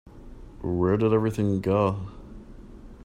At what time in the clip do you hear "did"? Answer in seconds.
0.97-1.13